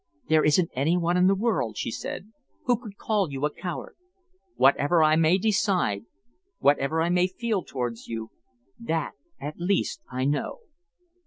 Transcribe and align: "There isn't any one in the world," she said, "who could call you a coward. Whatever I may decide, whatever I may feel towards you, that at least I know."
"There 0.29 0.43
isn't 0.43 0.71
any 0.73 0.97
one 0.97 1.15
in 1.15 1.27
the 1.27 1.35
world," 1.35 1.77
she 1.77 1.91
said, 1.91 2.31
"who 2.63 2.75
could 2.79 2.97
call 2.97 3.31
you 3.31 3.45
a 3.45 3.53
coward. 3.53 3.97
Whatever 4.55 5.03
I 5.03 5.15
may 5.15 5.37
decide, 5.37 6.05
whatever 6.57 7.03
I 7.03 7.09
may 7.09 7.27
feel 7.27 7.63
towards 7.63 8.07
you, 8.07 8.31
that 8.79 9.11
at 9.39 9.59
least 9.59 10.01
I 10.09 10.25
know." 10.25 10.61